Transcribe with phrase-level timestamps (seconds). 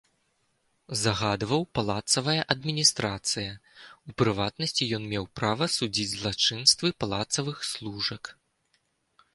[1.01, 3.51] Загадваў палацавая адміністрацыя,
[4.11, 8.23] у прыватнасці, ён меў права судзіць злачынствы палацавых служак.